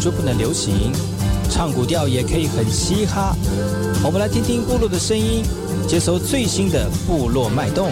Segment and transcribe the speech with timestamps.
[0.00, 0.92] 就不能流行？
[1.50, 3.34] 唱古调也可以很嘻哈。
[4.04, 5.42] 我们来听听部落的声音，
[5.88, 7.90] 接收最新的部落脉动、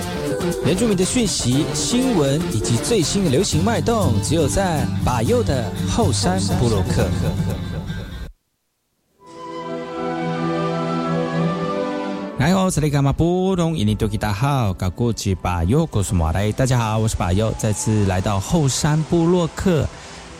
[0.64, 7.08] 原住民的讯息、新闻以及最新的流行脉动，只有在把右的后山部落克。
[12.38, 13.74] 哎呦，这里干嘛不懂？
[13.76, 19.88] 印尼多吉大好，搞过去把右，告诉马来，大家好，我是把右，再次来到后山部落克。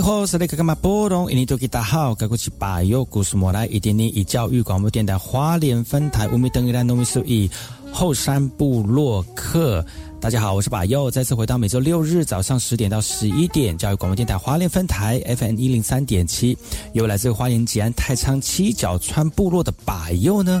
[0.00, 1.30] 好，是那个干嘛波动？
[1.30, 7.50] 印尼多吉大好，该过去把右故事莫来一点点以教育广播电台花莲分台五米等于兰农米数一
[7.92, 9.84] 后山部落客。
[10.20, 16.56] 大家好，我是把右，再次回到每周六日早上十点到十一点教育广播电台花莲分台 FM 一零三点七，
[16.92, 20.60] 由来自花莲吉安太仓七角川部落的把右呢。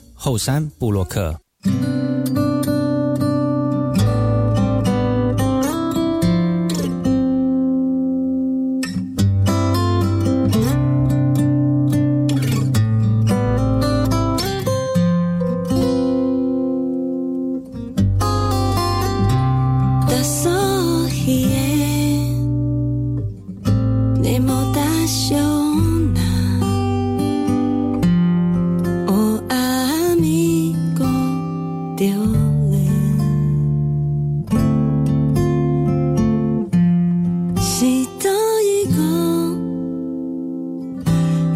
[0.23, 1.35] 后山布洛克。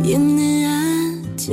[0.05, 1.49] You're not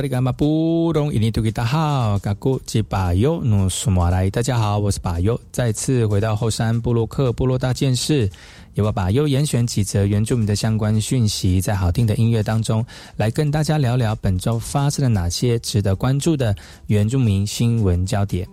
[0.00, 1.12] 好，这里干嘛不懂？
[1.12, 4.30] 印尼多吉大好，嘎古吉巴尤努苏马来。
[4.30, 8.26] 大家好，我是巴尤，再次回到后山布洛克部落大件事，
[8.72, 12.82] 由我巴尤严选几则原住民的相关讯息，在好听的音乐当中，
[13.18, 16.56] 来跟大家聊聊本周发生了哪些值得关注的
[16.86, 18.48] 原住民新闻焦点。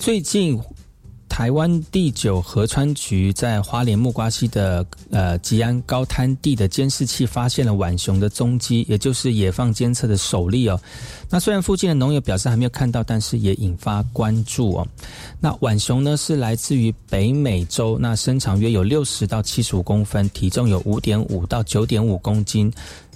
[0.00, 0.60] 最近。
[1.30, 10.78] 台湾第九河川局在花莲木瓜溪的呃吉安高滩地的监视器发现了浣熊的踪迹，也就是野放监测的首例哦。
[11.30, 14.86] 那虽然附近的农友表示还没有看到，但是也引发关注哦。
[15.40, 22.70] 那浣熊呢是来自于北美洲，那身长约有六十到七十五公分，体重有五点五到九点五公斤。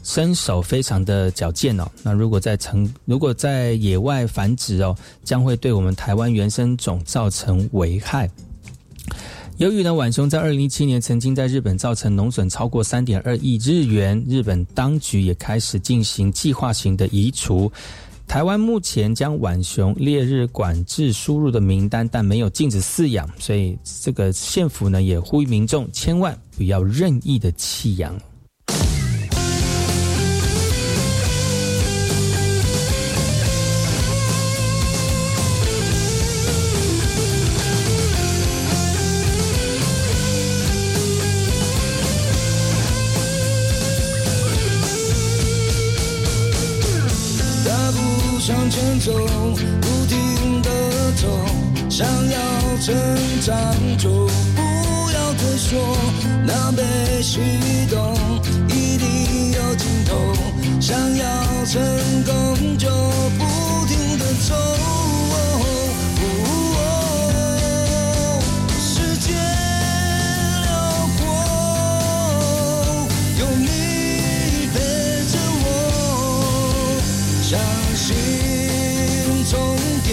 [0.05, 8.31] 身手非常的矫健哦，那如果在成如果在野外繁殖哦，将会对我们台湾原生种造成危害。
[9.57, 17.73] 由于呢，浣熊在二零一七年曾经在日本造成农损超过三点二亿日元，日本当局也开始进行计划型的移除。
[18.27, 28.15] 台湾目前将浣熊列入管制输入的名单，但没有禁止饲养，所以这个县府呢也呼吁民众千万不要任意的弃养。
[48.65, 50.71] 往前走，不停的
[51.21, 51.29] 走，
[51.91, 52.39] 想要
[52.81, 52.95] 成
[53.43, 53.55] 长
[53.99, 54.09] 就
[54.57, 55.95] 不要退缩，
[56.47, 56.83] 那被
[57.23, 57.41] 启
[57.91, 58.17] 动
[58.71, 60.17] 一定有尽头，
[60.81, 61.27] 想要
[61.67, 61.83] 成
[62.25, 62.89] 功就
[63.39, 64.55] 不停的走。
[80.07, 80.13] 夜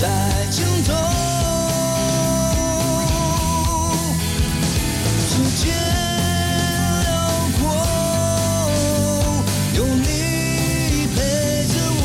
[0.00, 0.08] 在
[0.50, 0.92] 尽头，
[5.28, 5.62] 世界
[7.02, 7.06] 辽
[7.58, 7.62] 阔，
[9.76, 10.06] 有你
[11.14, 11.16] 陪
[11.68, 12.04] 着我，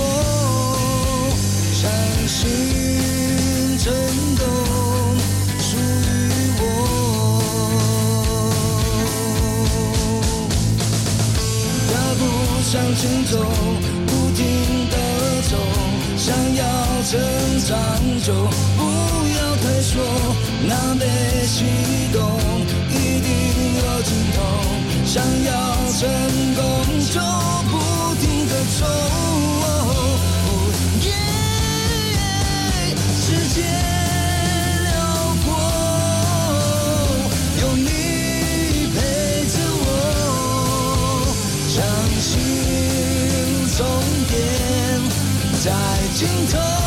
[1.73, 1.81] 相
[2.27, 2.37] 信，
[3.77, 3.87] 颤
[4.37, 4.41] 抖，
[5.59, 5.79] 属于
[6.59, 6.61] 我。
[11.93, 12.21] 大步
[12.63, 13.33] 向前走。
[17.11, 17.19] 正
[17.61, 17.75] 常
[18.21, 18.83] 就不
[19.35, 19.99] 要退缩
[20.67, 21.07] 南北
[21.43, 21.65] 西
[22.13, 22.21] 东
[22.87, 23.29] 一定
[23.77, 24.37] 有尽头
[25.05, 25.51] 想要
[25.89, 26.07] 成
[26.53, 26.61] 功
[27.09, 27.19] 就
[27.71, 27.73] 不
[28.21, 29.97] 停的走 oh
[33.09, 33.25] 世
[33.55, 33.63] 界
[34.83, 34.89] 辽
[35.43, 35.47] 阔
[37.59, 37.89] 有你
[38.93, 38.97] 陪
[39.47, 39.87] 着我
[41.67, 41.75] 相
[42.21, 42.29] 信
[43.75, 43.79] 终
[44.29, 44.31] 点
[45.63, 45.65] 在
[46.13, 46.19] 尽
[46.51, 46.78] 头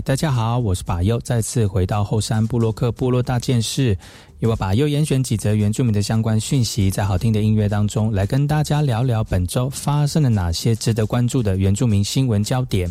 [0.00, 3.98] 大家好，我是巴尤，再次回到后山布洛克部落大件事，
[4.38, 12.88] 由我巴优严选几则原住民的相关讯息，在好听的音乐当中，来跟大家聊聊本周发生了哪些值得关注的原住民新闻焦点。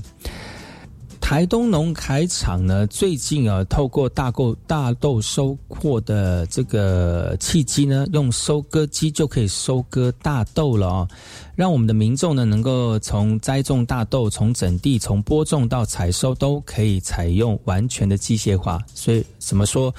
[1.25, 11.07] 台东农海厂呢，最近啊，透过大购大豆收获的这个契机呢，用收割机就可以收割大豆了啊，
[11.55, 18.79] 让我们的民众呢，能够从栽种大豆、从整地、从播种到采收，都可以采用完全的机械化。
[18.93, 19.91] 所以怎么说？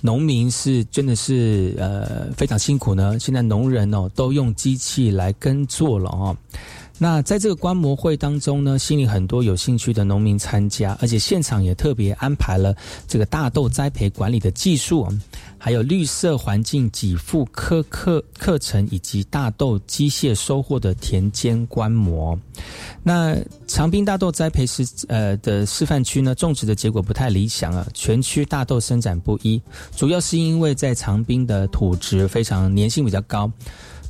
[0.00, 3.18] 农民是真的是呃非常辛苦呢。
[3.18, 6.36] 现在农人哦都用机器来耕作了哦。
[6.96, 12.74] 那在这个观摩会当中呢，吸引很多有兴趣的农民参加，而且现场也特别安排了
[13.08, 15.08] 这个大豆栽培管理的技术，
[15.58, 22.38] 还有绿色环境给付科课课程，以及大豆机械收获的田间观摩。
[23.02, 23.36] 那
[23.66, 29.60] 长滨大豆栽培是呃的示范区呢，种植的结果不太理想啊，全区大豆生长不一，
[29.96, 33.50] 主要是因为在长滨的土质非常粘性比较高。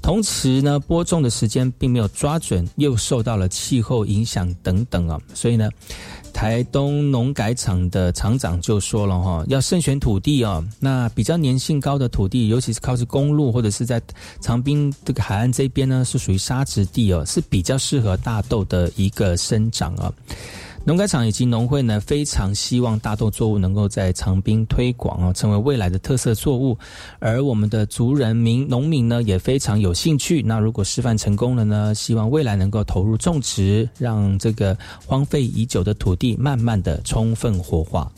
[0.05, 5.71] 同时呢，播种的时间并没有抓准，又受到了气候影响等等啊，所以呢，
[6.31, 13.99] 台东农改场的厂长就说了哈，要慎选土地啊，那比较粘性高的土地，尤其是靠近公路或者是在
[14.43, 20.13] 长滨这个海岸这边呢，是属于沙质地哦，是比较适合大豆的一个生长啊。
[20.87, 26.77] 农改场以及农会呢，非常希望大豆作物能够在长滨推广哦，成为未来的特色作物。
[27.21, 30.43] 而我们的族人民农民呢，也非常有兴趣。
[30.43, 34.77] 那如果示范成功了呢，希望未来能够投入种植，让这个
[35.07, 38.13] 荒废已久的土地慢慢的充分活化。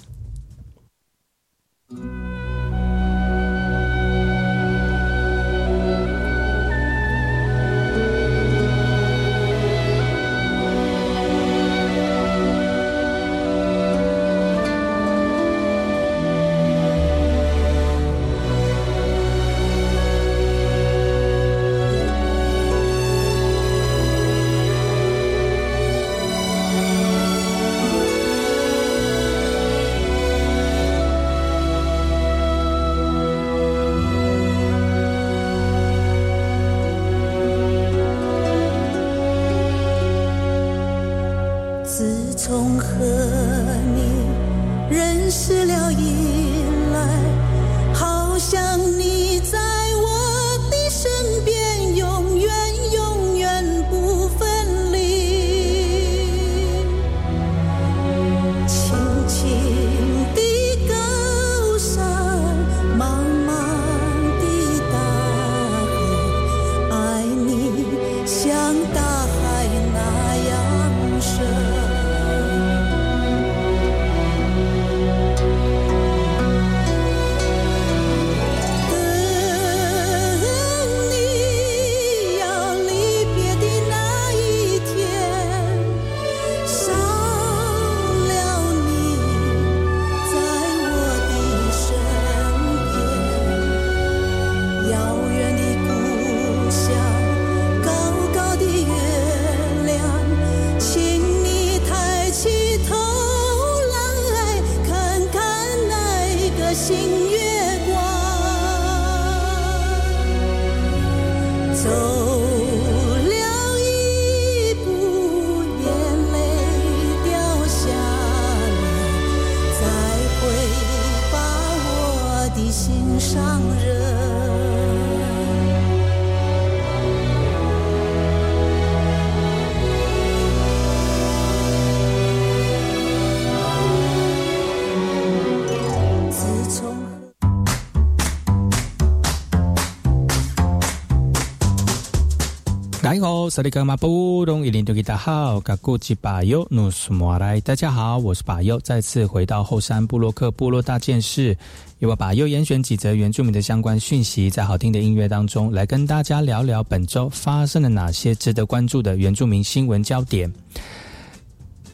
[143.57, 151.57] 萨利格马布隆伊林多吉达好，嘎古吉巴尤努苏莫来，大家好，我是巴尤，再次回到后山布洛克部落大件事，
[152.01, 160.53] 由我巴尤严选几则原住民的相关讯息，在好听的音乐当中，来跟大家聊聊本周发生了哪些值得关注的原住民新闻焦点。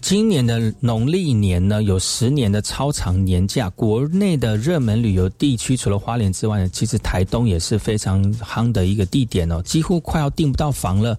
[0.00, 3.70] 今年的农历年呢，有十年的超长年假。
[3.70, 11.16] 国内的热门旅游地区，除了花莲之外呢，其实台东也是非常夯的一个地点哦，几乎快要订不到房了，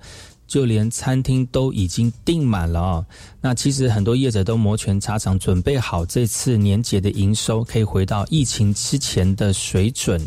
[0.53, 3.05] 就连餐厅都已经订满了哦。
[3.41, 10.21] 那其实很多业者都摩拳擦掌，准备好这次年节的营收可以回到疫情之前的水准。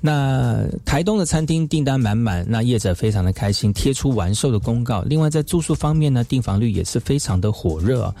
[0.00, 5.00] 那台东的餐厅订单满满，那业者非常的开心，贴出完售的公告。
[5.02, 8.12] 另外在住宿方面呢，订房率也是非常的火热。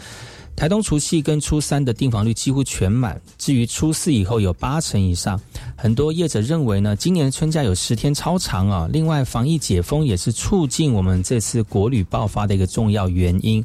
[0.54, 5.40] 台东除夕跟初三的订房率几乎全满，至于初四以后有八成以上。
[5.76, 8.88] 很多业者认为呢，今年春假有十天超长啊。
[8.92, 13.64] 另外，防疫解封也是促进我们这次国旅爆发的一个重要原因。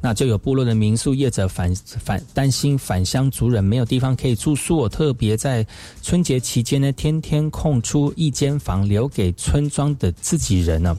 [0.00, 5.66] 那就有部落的民宿业者反反担心返乡族人没有地方可以住宿，特别在
[6.02, 10.96] 春节期间呢，天天空出一间房留给村庄的自己人呢。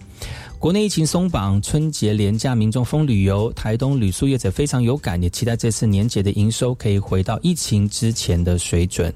[0.59, 9.13] 国内疫情松绑，春节廉价民众风旅游，台东旅宿业者非常有感，也期待这次年节的营收可以回到疫情之前的水准。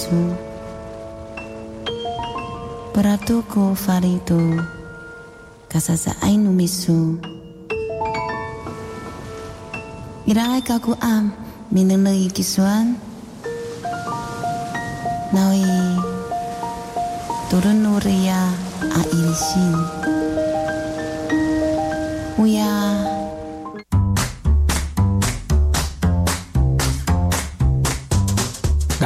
[0.00, 0.32] Yesu
[2.96, 4.40] Paratuko farito
[5.68, 7.20] Kasasaain umisu
[10.24, 11.36] Irangai kaku am
[11.68, 12.96] Minang kisuan
[15.36, 15.89] Nawi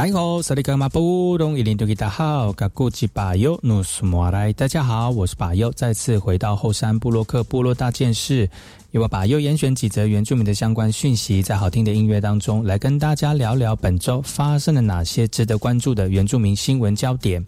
[0.05, 4.53] 大家好，萨利格马布隆伊林多吉达好，嘎古吉巴尤努苏莫来。
[4.53, 8.47] 大家好，我是巴尤，再次回到后山布洛克部落大件事，
[8.91, 17.43] 由我巴尤严选几则原住民的相关讯息，在好听的音乐当中来跟大家聊聊本周发生了哪些值得关注的原住民新闻焦点。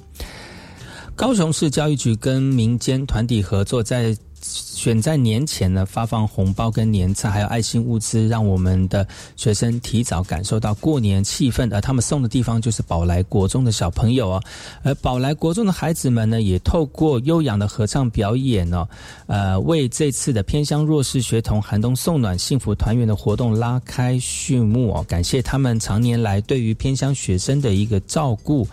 [1.16, 11.74] 高雄市教育局跟民间团体合作，在选在年前呢，发放红包跟年菜，还有爱心物资，让我们的学生提早感受到过年气氛。
[11.74, 14.44] 而他们送的地方就是宝来国中的小朋友哦。
[14.84, 18.88] 而宝来国中的孩子们呢，也透过悠扬的合唱表演呢，
[19.26, 25.06] 呃，为这次的偏乡弱势学童寒冬送暖、幸福团圆的活动拉开序幕哦。
[25.08, 28.68] 感谢他们常年来对于偏乡学生的一个照顾。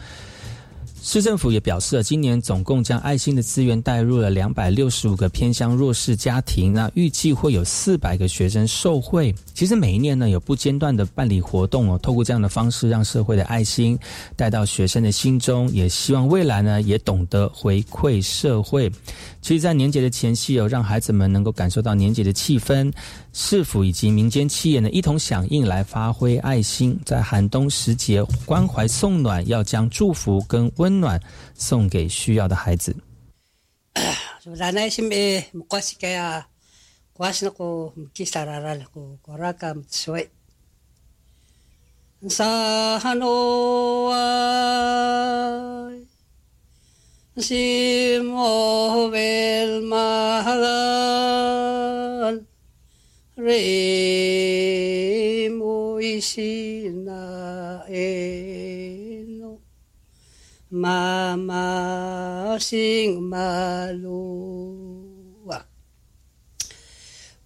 [1.07, 9.33] 市政府也表示了，今年总共将爱心的资源带入了两百六十五个偏乡弱势家庭，那预计会有四百个学生受惠。
[9.53, 13.99] 其实每一年呢，有不间断的办理活动哦，透过这样的方式，让社会的爱心
[14.35, 18.91] 带到学生的心中，也希望未来呢，也懂得回馈社会。
[19.45, 22.91] 其实，在年节的前夕哦，让孩子们能够感受到年节的气氛。
[23.35, 31.21] 市府以及民间企业呢，一同响应来发挥爱心，在寒冬时节关怀送暖，要将祝福跟温暖
[31.53, 32.97] 送给需要的孩子。
[47.37, 48.31] Simovel
[49.91, 50.87] Maharal
[53.37, 53.59] Re
[55.51, 57.23] Moishina
[57.91, 59.59] Eno
[60.71, 65.65] Mama Sing Malua.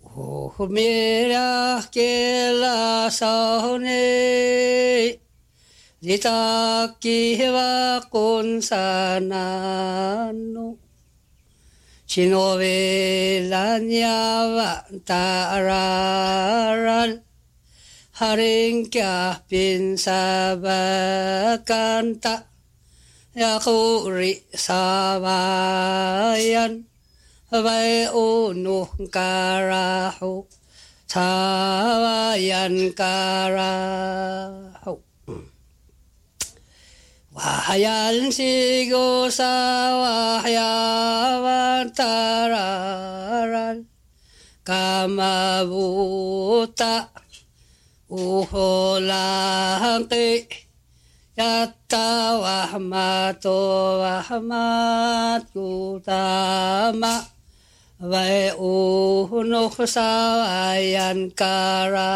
[0.04, 5.18] Oh Mira Que La Saone
[6.00, 10.76] 自宅はコンサナの
[12.06, 14.12] 忍べらにゃ
[14.46, 17.06] わたらら
[18.12, 22.44] ハリンキャピンサバカンタ
[23.34, 26.84] ヤコリサバヤン
[27.50, 30.46] バイオノカラホ
[31.08, 34.67] サバヤンカラ
[37.38, 39.30] وحيا الانسيقو
[40.02, 40.74] وحيا
[41.38, 42.64] وانترارا
[44.66, 47.08] كما بوتا
[48.10, 49.48] وحولاقي
[51.38, 52.10] يتا
[52.42, 53.46] وحمات
[54.02, 57.16] وحمات كتاما
[58.02, 60.12] ويؤه نخسا
[60.78, 62.08] وينكرا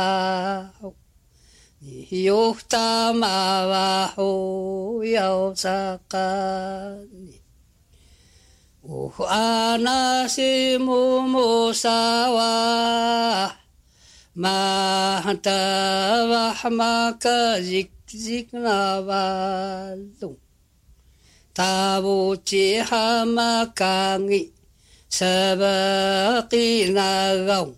[1.84, 3.26] よふたま
[3.66, 7.40] わほやおさかに。
[8.84, 11.90] おはなしももさ
[12.30, 13.56] わ。
[14.36, 20.36] またわはまかじきじきなわぞ。
[21.52, 24.52] たぼちはまかぎ。
[25.08, 27.74] さばきながお。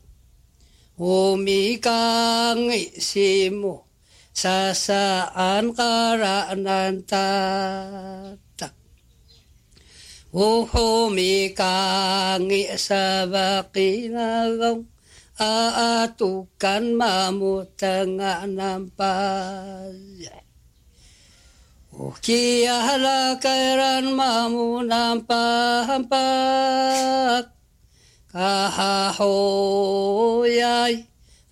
[1.33, 3.94] おみかぎしも。
[4.35, 7.31] sasaan karananta
[10.35, 14.83] Uhumi kangi sabakinagong
[15.39, 20.35] aatukan mamutanga nampaya.
[21.95, 27.55] Ukiyahala kairan mamu nampahampak
[28.35, 29.15] kahahoyay.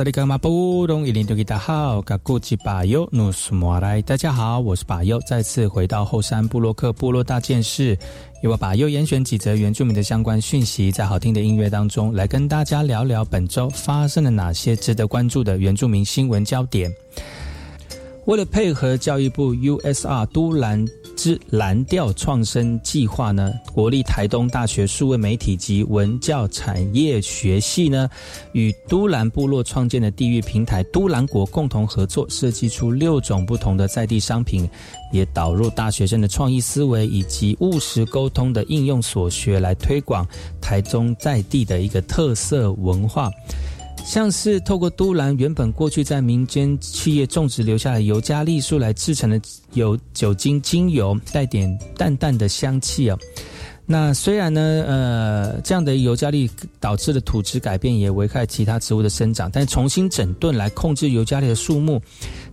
[0.00, 0.04] 大
[4.16, 7.98] 家好，我是巴尤，再次回到后山布洛克部落大件事，
[8.42, 16.90] 由我巴尤严选几则原住民的相关讯息，在好听的音乐当中，来跟大家聊聊本周发生了哪些值得关注的原住民新闻焦点。
[18.30, 20.86] 为了配合教育部 USR 都兰。
[21.16, 28.08] 之蓝调创生计划呢，国立台东大学数位媒体及文教产业学系呢，
[28.52, 34.66] 与都兰部落创建的地域平台都兰国共同合作，设计出六种不同的在地商品，
[35.12, 40.26] 也导入大学生的创意思维以及务实沟通的应用所学，来推广
[40.58, 43.30] 台中在地的一个特色文化。
[44.04, 49.40] 像是透过都兰原本过去在民间企业种植留下的尤加利树来制成的
[49.74, 53.18] 有酒精精油，带点淡淡的香气哦。
[53.86, 62.00] 那虽然呢，呃，这样的尤加利导致的土质改变也危害其他植物的生长，但重新整顿来控制尤加利的树木，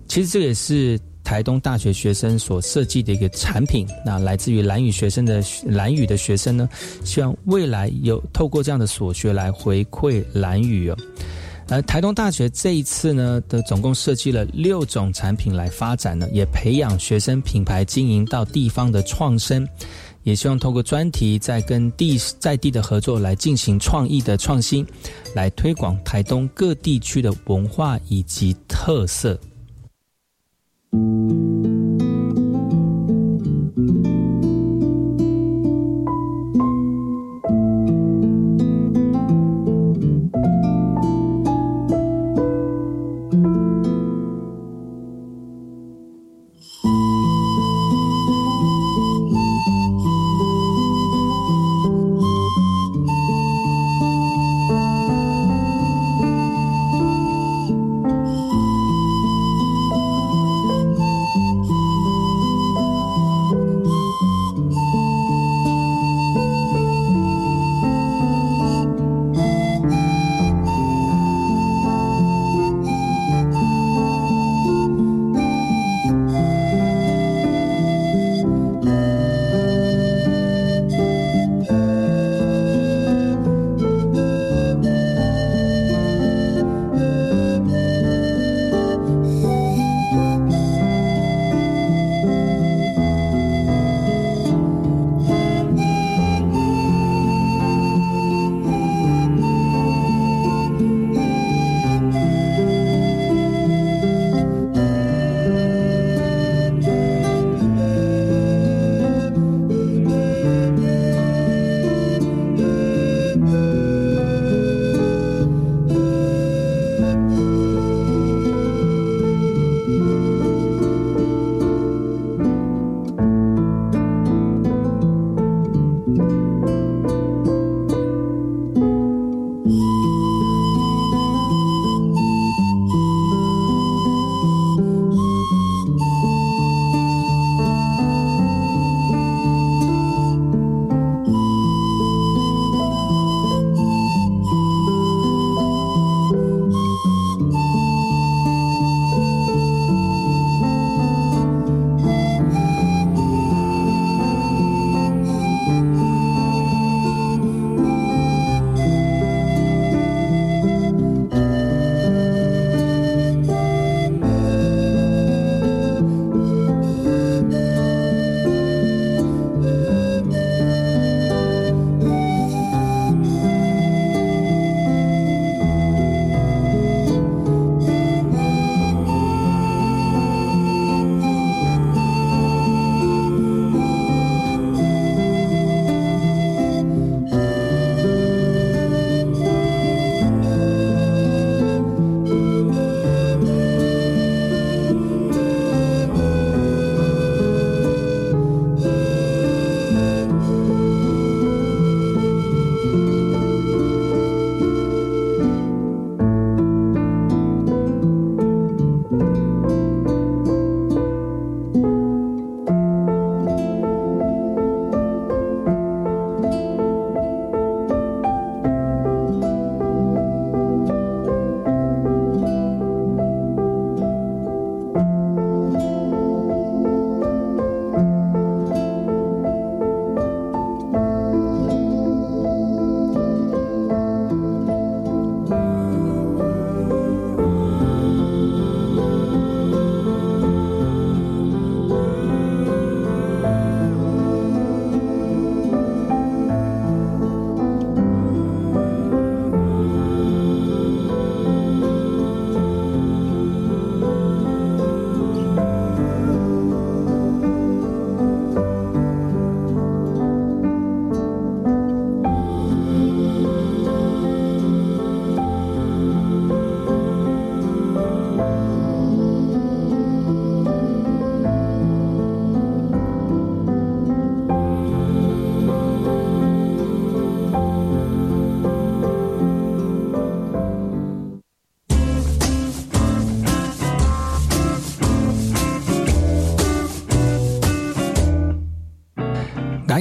[0.08, 3.86] 其实这也是台东大学学生所设计的一个产品。
[4.06, 6.70] 那来自于蓝语学生的蓝语的学生呢，
[7.04, 10.98] 希望未来有透过这样的所学来回馈蓝语哦。
[11.68, 19.68] 而台东大学这一次呢，的总共设计了六种产品来发展呢，也培养学生品牌经营到地方的创生，
[20.24, 24.88] 也希望透过专题在跟地在地的合作来进行创意的创新，
[25.36, 29.38] 来推广台东各地区的文化以及特色。
[30.98, 31.04] 大
[31.36, 31.47] 家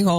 [0.07, 0.13] 大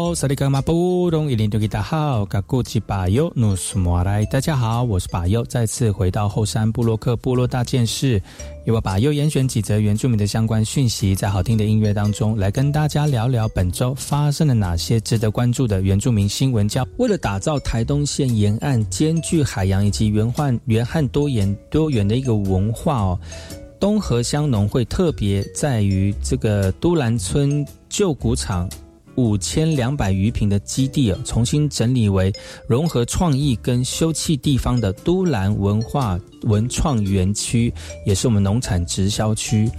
[4.42, 8.22] 家好，我是巴尤，再次回到后山布洛克部落大件事，
[8.66, 16.68] 由我巴尤严选几则原住民的相关讯息，在好听的音乐当中来跟大家聊聊本周发生了哪些值得关注的原住民新闻。
[16.68, 23.18] 叫为了打造台东县沿岸兼具海洋以及原汉原汉多元多元的一个文化哦，
[23.80, 28.70] 东河乡农会特别在于这个都兰村旧谷场。
[29.18, 32.32] 五千两百余平的基地啊，重新整理为
[32.68, 37.74] 融合创意跟休憩地方的都兰文化文创园区，
[38.06, 39.70] 也是我们农产直销区。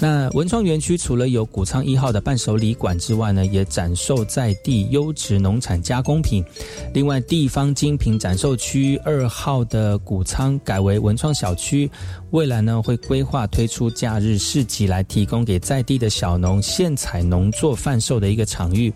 [0.00, 6.44] 那文创园区除了有谷仓一号的伴手礼馆之外呢，也展售在地优质农产加工品。
[6.92, 11.88] 另外，地方精品展售区二号的谷仓改为文创小区。
[12.32, 18.87] 未来呢，会规划推出假日市集，来提供给在地的小农现采农作贩售的一个场域，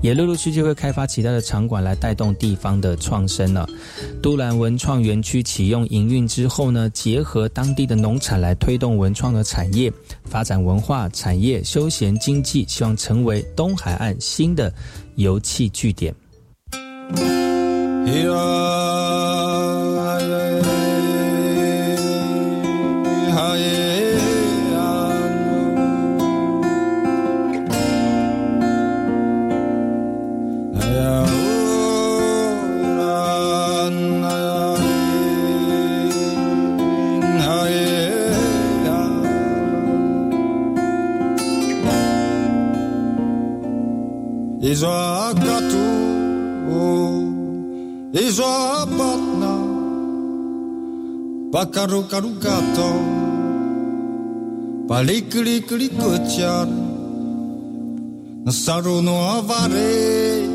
[0.00, 3.68] 也陆陆续续会开发其他的场馆来带动地方的创生了。
[4.22, 9.92] 都兰文创园区启用营运之后呢，结合当地的农产来推动文创的产业
[10.24, 14.72] 发展，文化产业、休闲经济，希望成为东海岸新的
[15.16, 16.14] 油气据点。
[44.62, 45.86] és izabatna,
[48.12, 49.54] és apatna,
[51.50, 52.90] pakarukarukato,
[54.86, 56.68] palikliklikutyar,
[58.44, 60.46] na saruno avare,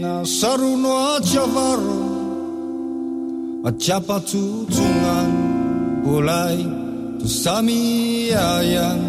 [0.00, 2.00] na saruno achavaro,
[3.64, 5.30] atyapatsutungan,
[6.04, 6.58] ulay,
[7.18, 9.00] tusamiayan.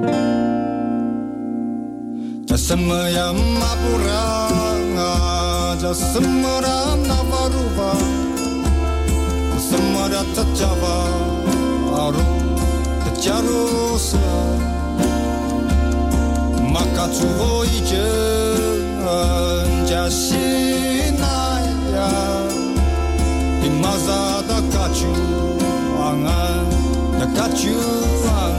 [0.00, 0.47] Thank you.
[2.48, 5.10] Ayang Jasamayam apuranga
[5.80, 7.92] Jasamaram navaruva
[9.52, 10.96] Jasamara tachava
[12.04, 12.24] Aru
[13.04, 14.28] tacharusa
[16.72, 19.04] Makatsuvo ijen
[19.86, 21.28] Jasinaya
[23.66, 25.14] Imazada kachu
[26.00, 26.66] Angan
[27.36, 27.76] Kachu
[28.24, 28.57] angan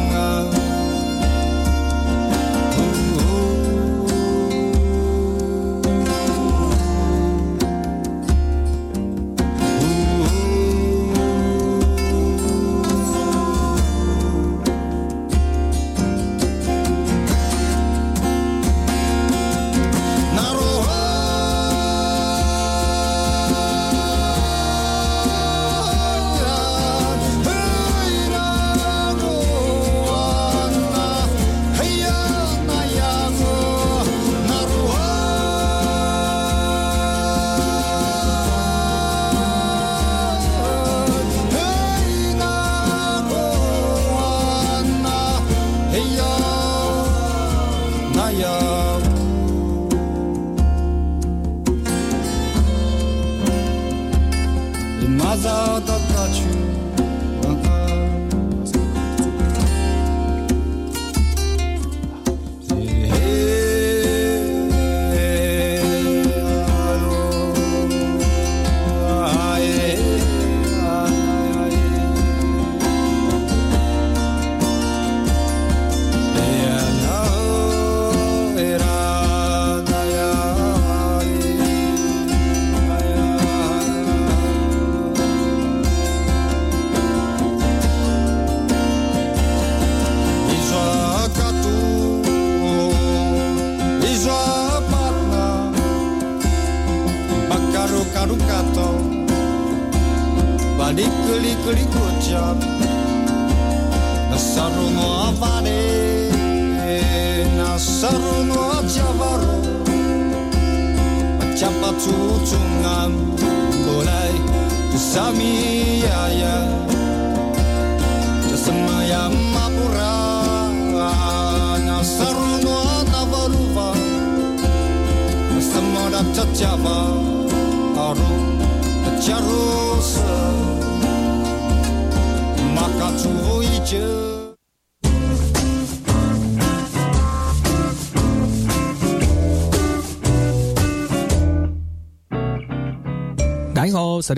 [144.30, 144.36] 大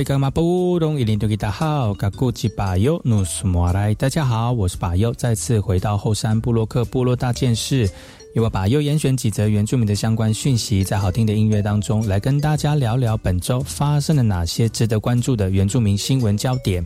[4.10, 7.90] 家好，我是巴尤，再次回到后山布洛克部落大件事，
[8.34, 16.82] 由我巴尤严选几则原住民的相关讯息，在好听的音乐当中来跟大家聊聊本周发生了哪些值得关注的原住民新闻焦点。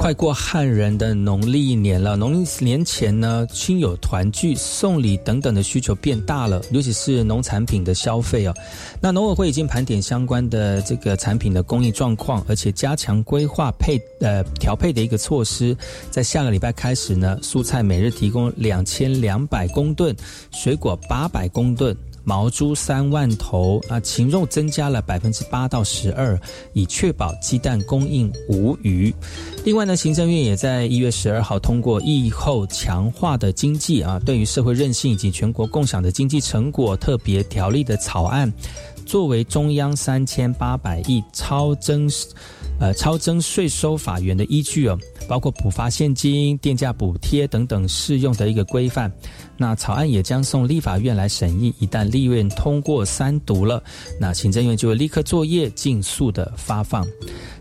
[0.00, 8.54] 快过汉人的农历年了，农历年前呢，亲友团聚、送礼等等的需求变大了，尤其是农产品的消费哦。
[8.98, 15.76] 那农委会已经盘点相关的这个产品的供应状况，而且加强规划配呃调配的一个措施，
[16.10, 20.16] 在下个礼拜开始呢，蔬菜每日提供两千两百公吨，
[20.50, 21.94] 水果八百公吨。
[22.24, 26.38] 毛猪三万头啊，禽肉增加了百分之八到十二，
[26.72, 29.14] 以确保鸡蛋供应无虞。
[29.64, 38.52] 另外呢，行政院也在一月十二号通过疫后强化的经济啊，对于社会韧性以及全国共享的经济成果特别条例的草案，
[39.06, 42.08] 作为中央三千八百亿超增。
[42.80, 49.12] 呃，超征税收法源的依据哦，包括补发现金、电价补贴等等适用的一个规范。
[49.58, 53.82] 那草案也将送立法院来审议，一旦立院通过三读了，
[54.18, 57.06] 那行政院就会立刻作业，尽速的发放。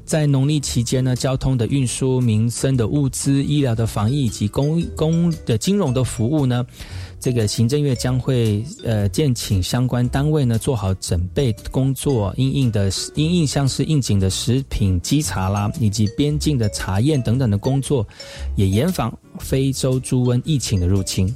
[0.05, 6.65] 在农历期间呢，交通的运输、民生的物资、医疗的防疫以及公公的金融的服务呢。
[7.19, 18.07] 这个行政院将会呃，建请相关单位呢做好准备工作，应应的应应像是应景的食品稽查啦，以及边境的查验等等的工作，
[18.55, 21.33] 也严防非洲猪瘟疫情的入侵。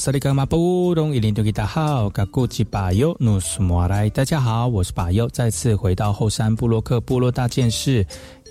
[0.00, 8.06] 萨利格马布隆伊林多吉达好，卡古吉巴尤努苏莫来，大家好，我是巴尤，再次回到后山布洛克部落大件事。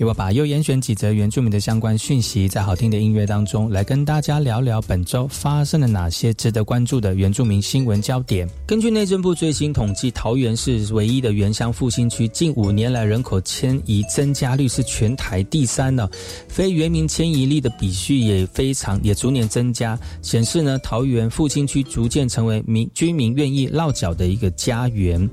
[0.05, 8.49] 我把又严选几则原住民的相关讯息，在好听的音乐当中来跟大家聊聊本周发生了哪些值得关注的原住民新闻焦点。
[8.65, 16.09] 根据内政部最新统计，桃园市唯一的原乡复兴区，近五年来人口迁移增加率是全台第三呢。
[16.47, 25.29] 非原民迁移率的比序也非常也逐年增加，显示呢桃园复兴区逐渐成为民居民愿意落脚的一个家园。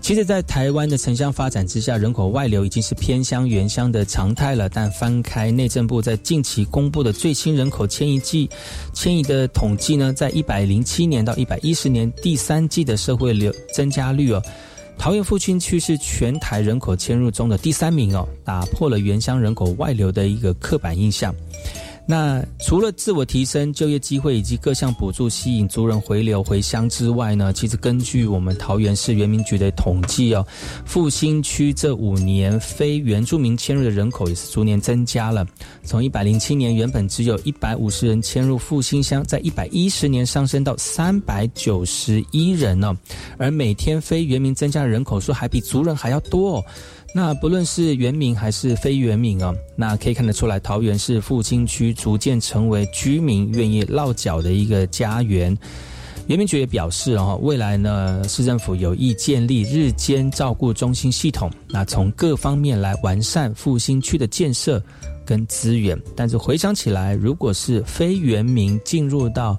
[0.00, 4.68] 其实，在台湾的城乡发展之下，人口外流已经是偏乡原乡的常态了。
[4.68, 8.48] 但翻开内政部在近期公布的最新人口迁移计
[8.94, 14.42] 迁移的统计呢，在一百零七年到一百一十年第三季的社会流增加率哦，
[14.96, 21.34] 桃园复兴区是全台人口迁入中的第三名哦，打破了原乡人口外流的一个刻板印象。
[22.08, 30.46] 那除了自我提升、就业机会以及各项补助吸引族人回流回乡之外呢，其实根据我们桃园市原民局的统计哦，
[30.84, 35.44] 复兴区这五年非原住民迁入的人口也是逐年增加了。
[35.82, 42.96] 从一百零七年原本只有一百五十人迁入复兴乡，在一百一十年上升到三百九十一人呢，
[43.36, 46.64] 而每天非原民增加的人口数还比族人还要多哦。
[47.14, 55.56] 那不论是原民还是非原民啊，那可以看得出来，桃园市复兴区逐渐成为居民愿意落脚的一个家园。
[56.26, 64.82] 原民局也表示，哦，未来呢，市政府有意建立日间照顾中心系统，那从各方面来完善复兴区的建设
[65.24, 65.96] 跟资源。
[66.14, 69.56] 但是回想起来，如果是非原民进入到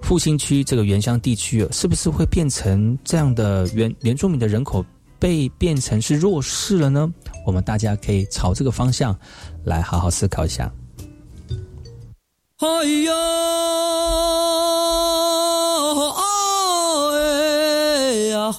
[0.00, 4.82] 复兴区这个原乡地区，是不是会变成这样的原原住民的人口？
[5.18, 7.12] 被变成是弱势了呢？
[7.46, 9.16] 我们大家可以朝这个方向
[9.64, 10.72] 来好好思考一下。
[12.58, 12.66] 哎
[13.04, 13.12] 呀，
[17.12, 17.20] 哎
[18.30, 18.52] 呀，大家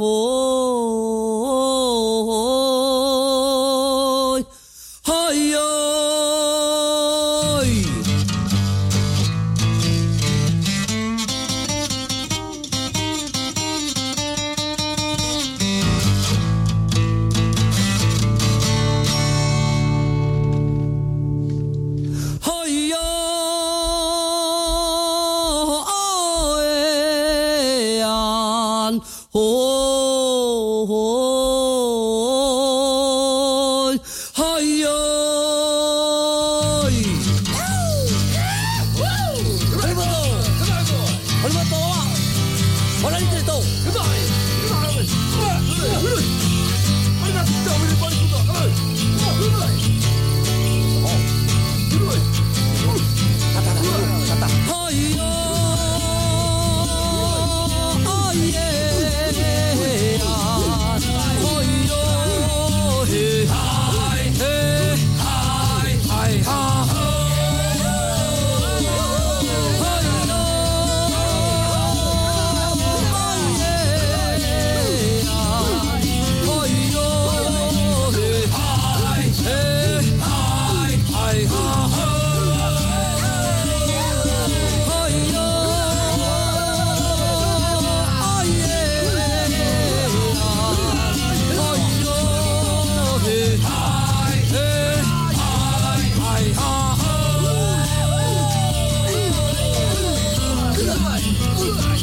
[101.55, 101.96] Good.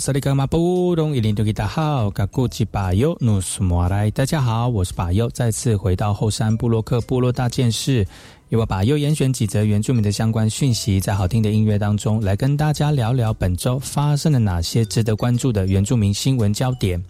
[0.00, 8.06] 萨利格马布隆伊林多吉达好，嘎古吉巴尤努苏莫来，大家好，我是巴尤，再次回到后山布洛克部落大件事，
[8.48, 17.04] 由我巴尤严选几则原住民的相关讯息，在好听的音乐当中，来跟大家聊聊本周发生了哪些值得关注的原住民新闻焦点。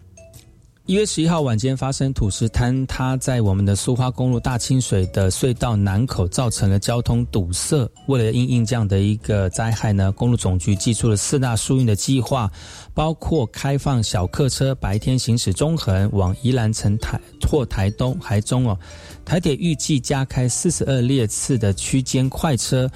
[0.91, 7.89] 一月十一号晚间发生土石坍塌在我们的苏花公路大清水的隧道南口，造成了交通堵塞。
[8.09, 12.51] 为了应应这样的一个灾害呢，公路总局寄出了四大疏运的计划，
[12.93, 18.77] 包括开放小客车白天行驶中横往宜兰城台或台东、台中哦。
[19.25, 22.91] 台铁预计加开四十二列次的区间快车。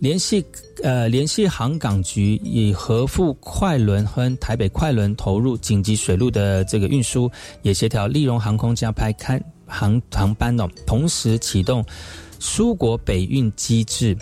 [0.00, 0.44] 联系
[0.82, 7.30] 呃联系航港局，以和富快轮和台北快轮投入紧急水路的这个运输，
[7.62, 11.84] 也协调利荣航空加派开航航班哦，同时启动
[12.38, 14.16] 苏国北运机制。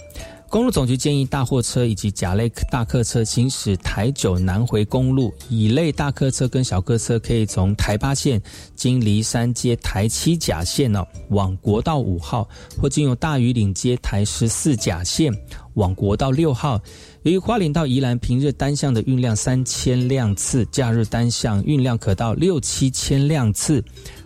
[0.49, 8.39] 公路总局建议大货车以及甲类大客车行驶台九南回公路，乙类大客车跟小客车可以从台八线
[8.77, 12.47] 经梨山街台七甲线哦往国道五号，
[12.79, 15.33] 或经由大屿岭街台十四甲线
[15.75, 16.81] 往国道六号。
[17.23, 23.83] 由于花莲到宜兰平日单向的运量三千辆次，假日单向运量可到六七千辆次。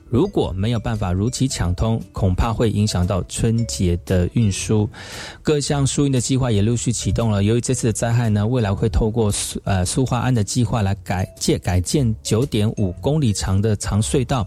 [0.09, 4.89] 如果没有办法如期抢通，恐怕会影响到春节的运输。
[5.43, 7.43] 各项输运的计划也陆续启动了。
[7.43, 14.47] 由于这次的灾害呢，未来会透过苏呃苏花安的计划来改借改建九点五公里长的长隧道。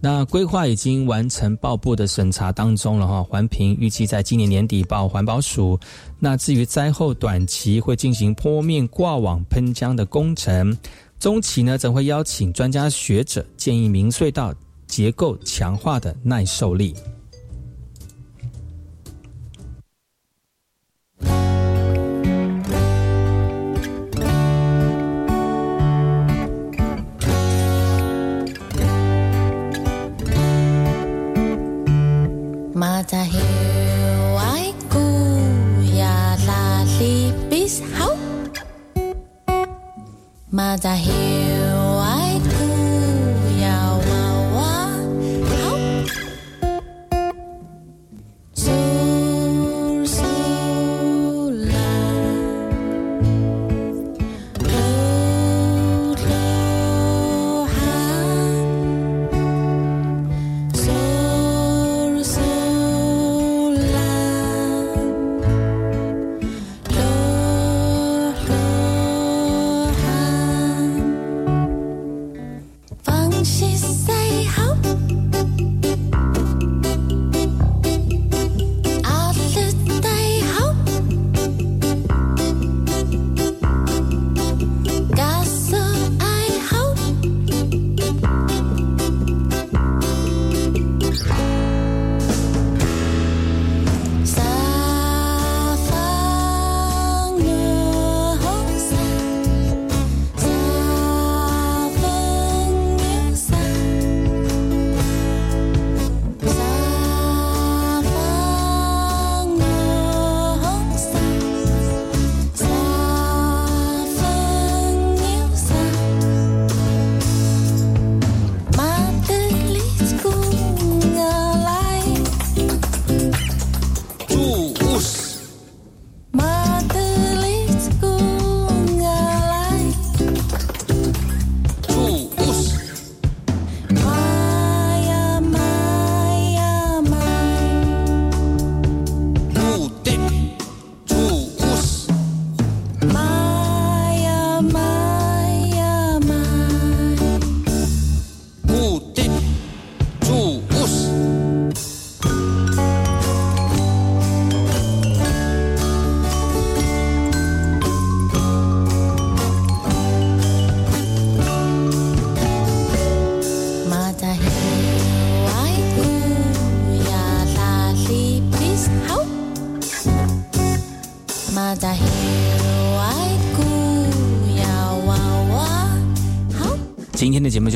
[0.00, 3.22] 那规划已经完成报部的审查当中了哈。
[3.22, 5.78] 环评预计在今年年底报环保署。
[6.18, 10.76] 那至于灾后短期会进行坡面挂网喷浆的工程，
[11.18, 14.54] 中期呢则会邀请专家学者建议明隧道。
[14.86, 16.92] 结构强化的耐受力。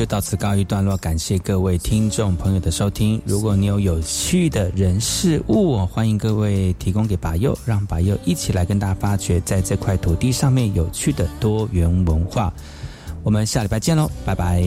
[0.05, 3.21] 到此告一段落，感谢各位听众朋友的收听。
[3.25, 12.53] 如果你有有趣的人事物，欢迎各位提供给白佑，让白佑一起来跟大家发掘在这块土地上面有趣的多元文化。
[13.23, 14.63] 我们下礼拜见喽，拜拜。